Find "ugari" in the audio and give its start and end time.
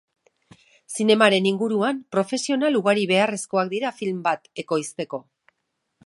2.79-3.05